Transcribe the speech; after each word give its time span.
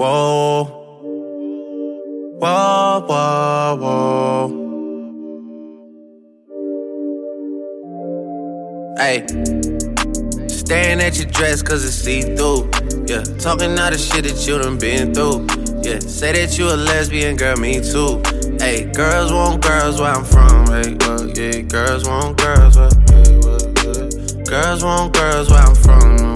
Whoa. 0.00 0.64
Whoa, 2.40 3.04
whoa, 3.06 3.76
whoa. 3.82 4.48
Hey. 8.96 9.26
Staring 10.48 11.02
at 11.02 11.18
your 11.18 11.26
dress 11.26 11.60
cause 11.60 11.84
it's 11.84 11.94
see 11.94 12.22
through. 12.22 12.70
Yeah, 13.06 13.24
talking 13.40 13.78
all 13.78 13.90
the 13.90 13.98
shit 13.98 14.24
that 14.24 14.42
you 14.48 14.56
done 14.58 14.78
been 14.78 15.12
through. 15.12 15.46
Yeah, 15.82 15.98
say 15.98 16.32
that 16.32 16.58
you 16.58 16.68
a 16.68 16.76
lesbian, 16.76 17.36
girl, 17.36 17.58
me 17.58 17.82
too. 17.82 18.22
Hey, 18.58 18.86
girls 18.94 19.30
want 19.30 19.62
girls 19.62 20.00
where 20.00 20.12
I'm 20.12 20.24
from. 20.24 20.66
Hey, 20.68 20.96
well, 21.00 21.28
yeah, 21.28 21.60
girls 21.60 22.08
want 22.08 22.38
girls 22.38 22.78
where, 22.78 22.88
yeah, 22.88 23.38
well, 23.42 23.60
yeah. 23.84 24.08
Girls 24.44 24.82
want 24.82 25.12
girls 25.12 25.50
where 25.50 25.60
I'm 25.60 25.74
from. 25.74 26.29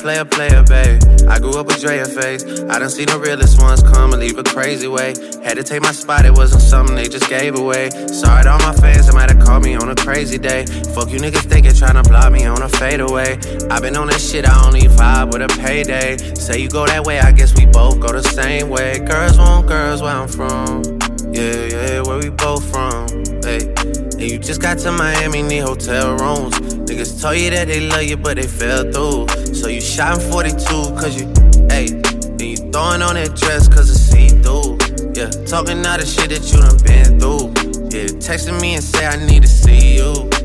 Can 0.00 0.08
I 0.08 0.12
play 0.14 0.18
a 0.18 0.24
player, 0.24 0.62
babe? 0.62 1.28
I 1.28 1.38
grew 1.38 1.60
up 1.60 1.66
with 1.66 1.78
Drea 1.82 2.06
face. 2.06 2.42
I 2.70 2.78
done 2.78 2.88
seen 2.88 3.06
the 3.06 3.18
realest 3.18 3.60
ones 3.60 3.82
come 3.82 4.14
and 4.14 4.20
leave 4.22 4.38
a 4.38 4.42
crazy 4.42 4.88
way. 4.88 5.12
Had 5.44 5.58
to 5.58 5.62
take 5.62 5.82
my 5.82 5.92
spot, 5.92 6.24
it 6.24 6.32
wasn't 6.32 6.62
something 6.62 6.96
they 6.96 7.06
just 7.06 7.28
gave 7.28 7.54
away. 7.54 7.90
Sorry 8.08 8.44
to 8.44 8.50
all 8.50 8.58
my 8.60 8.72
fans 8.72 9.06
that 9.06 9.14
might 9.14 9.30
have 9.30 9.44
called 9.44 9.62
me 9.62 9.74
on 9.74 9.90
a 9.90 9.94
crazy 9.94 10.38
day. 10.38 10.64
Fuck 10.94 11.10
you 11.10 11.18
niggas 11.18 11.44
thinking 11.44 11.74
trying 11.74 12.02
to 12.02 12.08
block 12.08 12.32
me 12.32 12.46
on 12.46 12.62
a 12.62 12.68
fadeaway. 12.68 13.38
i 13.68 13.78
been 13.78 13.94
on 13.94 14.06
this 14.06 14.30
shit, 14.30 14.48
I 14.48 14.64
only 14.64 14.88
vibe 14.88 15.34
with 15.34 15.42
a 15.42 15.60
payday. 15.60 16.16
Say 16.34 16.60
you 16.60 16.70
go 16.70 16.86
that 16.86 17.04
way, 17.04 17.20
I 17.20 17.30
guess 17.32 17.54
we 17.54 17.66
both 17.66 18.00
go 18.00 18.08
the 18.08 18.22
same 18.22 18.70
way. 18.70 19.00
Girls 19.00 19.36
want 19.36 19.66
girls 19.66 20.00
where 20.00 20.14
I'm 20.14 20.28
from. 20.28 20.82
Yeah, 21.30 21.66
yeah, 21.66 22.00
where 22.00 22.18
we 22.18 22.30
both 22.30 22.64
from. 22.70 23.06
Hey. 23.44 23.68
And 23.76 24.30
you 24.30 24.38
just 24.38 24.62
got 24.62 24.78
to 24.78 24.92
Miami, 24.92 25.42
need 25.42 25.58
hotel 25.58 26.16
rooms. 26.16 26.79
Niggas 26.90 27.22
told 27.22 27.36
you 27.38 27.50
that 27.50 27.68
they 27.68 27.86
love 27.86 28.02
you, 28.02 28.16
but 28.16 28.34
they 28.34 28.48
fell 28.48 28.82
through. 28.82 29.54
So 29.54 29.68
you 29.68 29.80
shot 29.80 30.20
in 30.20 30.28
42, 30.32 30.58
cause 30.98 31.14
you, 31.14 31.28
hey. 31.70 31.86
Then 32.34 32.48
you 32.48 32.56
throwing 32.56 33.00
on 33.00 33.14
that 33.14 33.36
dress, 33.36 33.68
cause 33.68 33.88
it's 33.88 34.00
see 34.00 34.26
through. 34.42 34.74
Yeah, 35.14 35.30
talking 35.46 35.86
all 35.86 35.98
the 35.98 36.04
shit 36.04 36.30
that 36.30 36.42
you 36.50 36.58
done 36.58 36.74
been 36.82 37.20
through. 37.20 37.54
Yeah, 37.94 38.10
texting 38.18 38.60
me 38.60 38.74
and 38.74 38.82
say 38.82 39.06
I 39.06 39.24
need 39.24 39.42
to 39.42 39.48
see 39.48 39.98
you. 39.98 40.39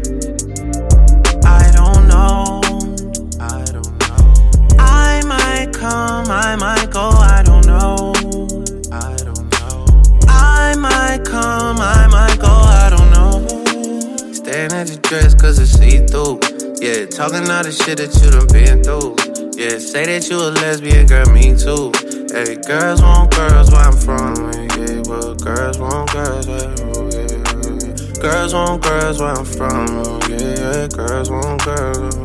See 15.66 16.06
through. 16.06 16.40
Yeah, 16.80 17.06
talking 17.06 17.50
all 17.50 17.64
the 17.64 17.72
shit 17.72 17.98
that 17.98 18.14
you 18.22 18.30
done 18.32 18.48
been 18.54 18.84
through. 18.84 19.16
Yeah, 19.58 19.80
say 19.80 20.06
that 20.06 20.30
you 20.30 20.38
a 20.38 20.52
lesbian, 20.62 21.08
girl, 21.08 21.26
me 21.32 21.56
too. 21.56 21.92
Hey, 22.34 22.56
girls 22.68 23.02
want 23.02 23.34
girls 23.34 23.72
where 23.72 23.82
I'm 23.88 23.98
from. 23.98 24.36
Yeah, 24.76 25.02
well, 25.08 25.34
girls 25.36 25.80
want 25.80 26.12
girls 26.12 26.48
where 26.48 26.76
oh, 26.92 27.10
yeah, 27.10 27.26
yeah. 27.32 28.22
Girls 28.22 28.54
want 28.54 28.84
girls 28.84 29.20
where 29.20 29.32
I'm 29.32 29.46
from. 29.46 29.88
Oh, 30.04 30.20
yeah, 30.30 30.84
yeah, 30.84 30.88
girls 30.88 31.30
want 31.32 31.64
girls. 31.64 32.16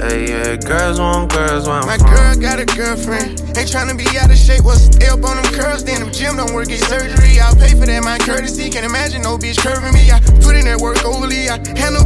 Hey, 0.00 0.32
yeah, 0.32 0.56
girls 0.56 0.98
want 0.98 1.30
girls 1.30 1.68
where 1.68 1.76
I'm 1.76 1.86
My 1.86 1.98
from. 1.98 2.10
girl 2.10 2.34
got 2.40 2.58
a 2.58 2.64
girlfriend. 2.64 3.36
Ain't 3.52 3.68
tryna 3.68 3.98
be 4.00 4.08
out 4.16 4.30
of 4.30 4.38
shape. 4.38 4.64
What's 4.64 4.88
up 5.04 5.20
on 5.22 5.36
them 5.36 5.52
curls? 5.52 5.84
Then 5.84 6.00
the 6.02 6.10
gym 6.10 6.36
don't 6.40 6.54
work, 6.54 6.68
get 6.68 6.80
surgery. 6.88 7.38
I'll 7.38 7.54
pay 7.54 7.76
for 7.76 7.84
that, 7.84 8.02
my 8.02 8.16
courtesy. 8.18 8.70
Can't 8.70 8.86
imagine 8.86 9.20
no 9.22 9.36
bitch 9.36 9.60
curving 9.60 9.92
me. 9.92 10.10
I 10.10 10.18
put 10.40 10.56
in 10.56 10.64
that 10.64 10.80
work 10.80 11.04
overly. 11.04 11.52
I 11.52 11.60
handle 11.76 11.99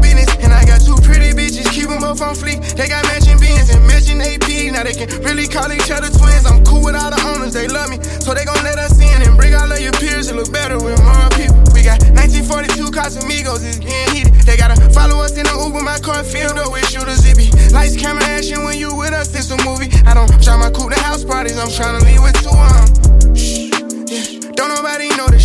on 2.25 2.34
fleek. 2.34 2.64
They 2.75 2.89
got 2.89 3.05
matching 3.05 3.39
beans 3.39 3.69
and 3.69 3.84
matching 3.86 4.20
AP. 4.25 4.72
Now 4.72 4.83
they 4.83 4.97
can 4.97 5.08
really 5.22 5.47
call 5.47 5.69
each 5.70 5.91
other 5.92 6.08
twins. 6.08 6.48
I'm 6.48 6.64
cool 6.64 6.83
with 6.83 6.97
all 6.97 7.12
the 7.12 7.20
owners. 7.28 7.53
They 7.53 7.69
love 7.69 7.93
me. 7.93 8.00
So 8.25 8.32
they 8.32 8.44
gon' 8.44 8.65
let 8.65 8.81
us 8.81 8.97
in 8.97 9.21
and 9.22 9.37
bring 9.37 9.54
all 9.54 9.71
of 9.71 9.81
your 9.81 9.93
peers. 10.00 10.32
It 10.32 10.37
look 10.37 10.50
better 10.50 10.81
with 10.81 10.97
more 11.04 11.28
people. 11.37 11.60
We 11.76 11.84
got 11.84 12.00
1942 12.16 12.88
Casamigos. 12.91 13.60
It's 13.60 13.78
getting 13.78 14.09
heated. 14.16 14.32
They 14.48 14.56
gotta 14.56 14.81
follow 14.97 15.21
us 15.21 15.37
in 15.37 15.44
the 15.44 15.53
Uber. 15.53 15.84
My 15.84 16.00
car 16.00 16.25
filled 16.25 16.56
up 16.59 16.72
with 16.72 16.88
shooters. 16.88 17.21
It 17.28 17.37
be 17.37 17.53
lights, 17.76 17.97
camera, 17.97 18.25
action. 18.25 18.65
When 18.65 18.78
you 18.81 18.97
with 18.97 19.12
us, 19.12 19.28
it's 19.37 19.53
a 19.53 19.59
movie. 19.69 19.93
I 20.09 20.15
don't 20.16 20.32
try 20.43 20.56
my 20.56 20.71
coupe 20.72 20.97
to 20.97 21.00
house 21.04 21.25
parties. 21.25 21.59
I'm 21.60 21.69
tryna 21.69 22.00
leave 22.09 22.22
with 22.25 22.37
two 22.41 22.56
um. 22.56 22.88
Shh, 23.37 23.69
yeah. 24.09 24.41
Don't 24.56 24.72
nobody 24.72 25.12
know 25.21 25.28
the 25.28 25.44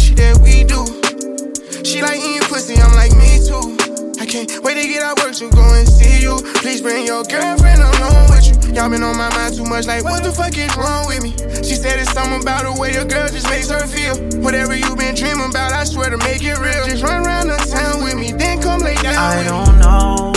can't 4.30 4.64
wait 4.64 4.76
to 4.80 4.88
get 4.88 5.02
out 5.02 5.18
work 5.24 5.34
to 5.34 5.50
go 5.50 5.74
and 5.74 5.90
see 5.90 6.22
you. 6.22 6.38
Please 6.62 6.82
bring 6.82 7.04
your 7.06 7.24
girlfriend 7.24 7.82
along 7.82 8.30
with 8.30 8.46
you. 8.46 8.74
Y'all 8.76 8.88
been 8.88 9.02
on 9.02 9.18
my 9.18 9.30
mind 9.34 9.56
too 9.56 9.66
much, 9.66 9.88
like 9.88 10.04
what 10.04 10.24
the 10.24 10.32
fuck 10.32 10.56
is 10.56 10.70
wrong 10.78 11.08
with 11.08 11.24
me? 11.24 11.32
She 11.66 11.74
said 11.74 12.00
it's 12.00 12.14
something 12.14 12.40
about 12.42 12.62
the 12.62 12.80
way 12.80 12.94
your 12.94 13.06
girl 13.06 13.28
just 13.28 13.50
makes 13.50 13.70
her 13.70 13.88
feel. 13.88 14.14
Whatever 14.44 14.76
you 14.76 14.96
been 14.96 15.16
dreaming 15.16 15.50
about, 15.50 15.74
I 15.74 15.84
swear 15.84 16.12
to 16.12 16.18
make 16.18 16.44
it 16.44 16.60
real. 16.60 16.86
Just 16.86 17.04
run 17.04 17.26
around 17.26 17.48
the 17.48 17.58
town 17.58 18.04
with 18.04 18.16
me, 18.16 18.32
then 18.32 18.62
come 18.62 18.82
lay 18.82 18.94
down 19.02 19.18
I 19.18 19.38
with 19.38 19.46
me. 19.46 19.50
don't 19.50 19.80
know. 19.82 20.34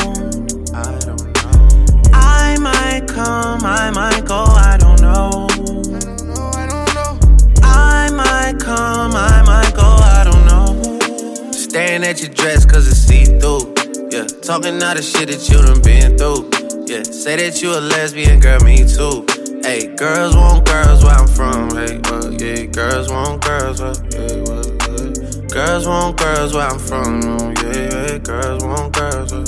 I 0.72 0.98
don't 1.04 1.20
know. 1.36 2.10
I 2.14 2.56
might 2.58 3.06
come, 3.06 3.60
I 3.62 3.90
might 3.90 4.24
go, 4.24 4.40
I 4.40 4.78
don't 4.80 5.02
know. 5.02 5.48
I 5.52 6.00
don't 6.00 6.24
know, 6.32 6.50
I 6.56 6.64
don't 6.66 6.94
know. 6.96 7.60
I 7.60 8.08
might 8.10 8.58
come, 8.58 9.12
I 9.12 9.42
might 9.44 9.74
go, 9.76 9.84
I 9.84 10.24
don't 10.24 10.46
know. 10.48 11.50
Staring 11.52 12.04
at 12.04 12.22
your 12.22 12.32
dress 12.32 12.64
cause 12.64 12.88
it's 12.88 12.96
see 12.96 13.26
through. 13.38 13.81
Yeah, 14.22 14.28
talking 14.40 14.80
all 14.80 14.94
the 14.94 15.02
shit 15.02 15.28
that 15.30 15.48
you 15.50 15.58
done 15.58 15.82
been 15.82 16.14
through. 16.16 16.46
Yeah, 16.86 17.02
say 17.02 17.34
that 17.42 17.60
you 17.60 17.74
a 17.74 17.82
lesbian, 17.82 18.38
girl, 18.38 18.60
me 18.62 18.86
too. 18.86 19.26
Hey, 19.66 19.90
girls 19.96 20.36
want 20.36 20.64
girls 20.64 21.02
where 21.02 21.14
I'm 21.14 21.26
from. 21.26 21.74
Hey, 21.74 21.98
well, 22.06 22.30
yeah, 22.30 22.66
girls 22.66 23.10
want 23.10 23.42
girls 23.42 23.82
where, 23.82 23.98
yeah, 24.14 24.22
uh, 24.22 24.44
well, 24.46 24.62
yeah. 24.62 24.94
Uh, 24.94 25.48
girls 25.50 25.88
want 25.88 26.16
girls 26.18 26.54
where 26.54 26.68
I'm 26.68 26.78
from. 26.78 27.20
Oh, 27.24 27.52
yeah, 27.66 28.12
yeah, 28.12 28.18
girls 28.18 28.62
want 28.62 28.94
girls 28.94 29.32
where, 29.32 29.42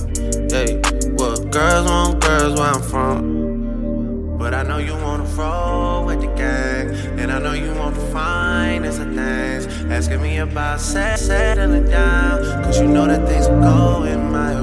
hey, 0.51 0.83
well, 1.15 1.39
girls 1.55 1.87
want 1.87 2.21
girls 2.21 2.59
where 2.59 2.71
I'm 2.75 2.83
from. 2.83 4.39
But 4.39 4.55
I 4.55 4.65
know 4.65 4.79
you 4.79 4.95
wanna 4.95 5.25
roll 5.39 6.07
with 6.07 6.21
the 6.21 6.35
gang, 6.35 6.91
and 7.21 7.31
I 7.31 7.39
know 7.39 7.53
you 7.53 7.73
want 7.75 7.95
the 7.95 8.07
finest 8.11 9.01
of 9.01 9.15
things. 9.15 9.67
Asking 9.87 10.21
me 10.21 10.39
about 10.39 10.81
set, 10.81 11.21
settling 11.21 11.89
down, 11.89 12.65
cause 12.65 12.81
you 12.81 12.89
know 12.89 13.07
that 13.07 13.29
things 13.29 13.47
are 13.47 13.61
going 13.61 14.33
my. 14.33 14.54